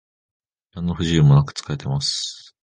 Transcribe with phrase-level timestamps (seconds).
[0.73, 2.55] なんの不自由もなく使えてます